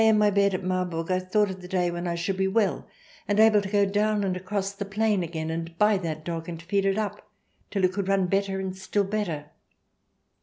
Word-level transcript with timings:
xiv 0.01 0.17
my 0.17 0.31
bed 0.31 0.55
at 0.55 0.63
Marburg 0.63 1.11
I 1.11 1.19
thought 1.19 1.51
of 1.51 1.61
the 1.61 1.67
day 1.67 1.91
when 1.91 2.07
I 2.07 2.15
should 2.15 2.35
be 2.37 2.47
well 2.47 2.89
and 3.27 3.39
able 3.39 3.61
to 3.61 3.69
go 3.69 3.85
down 3.85 4.23
and 4.23 4.35
across 4.35 4.73
the 4.73 4.83
plain 4.83 5.21
again 5.21 5.51
and 5.51 5.77
buy 5.77 5.99
that 5.99 6.25
dog, 6.25 6.49
and 6.49 6.59
feed 6.59 6.85
it 6.87 6.97
up 6.97 7.29
till 7.69 7.83
it 7.83 7.93
could 7.93 8.07
run 8.07 8.25
better 8.25 8.59
and 8.59 8.75
still 8.75 9.03
better. 9.03 9.51